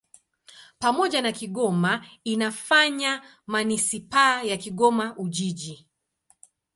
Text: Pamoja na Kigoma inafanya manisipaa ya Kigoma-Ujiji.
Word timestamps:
Pamoja 0.79 1.21
na 1.21 1.31
Kigoma 1.31 2.05
inafanya 2.23 3.21
manisipaa 3.47 4.43
ya 4.43 4.57
Kigoma-Ujiji. 4.57 5.87